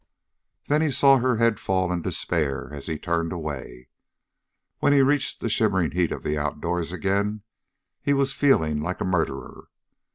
Then 0.65 0.81
he 0.81 0.89
saw 0.89 1.19
her 1.19 1.35
head 1.37 1.59
fall 1.59 1.91
in 1.91 2.01
despair, 2.01 2.73
as 2.73 2.87
he 2.87 2.97
turned 2.97 3.31
away. 3.31 3.89
When 4.79 4.93
he 4.93 5.03
reached 5.03 5.41
the 5.41 5.47
shimmering 5.47 5.91
heat 5.91 6.11
of 6.11 6.23
the 6.23 6.39
outdoors 6.39 6.91
again, 6.91 7.43
he 8.01 8.15
was 8.15 8.33
feeling 8.33 8.81
like 8.81 8.99
a 9.01 9.05
murderer. 9.05 9.67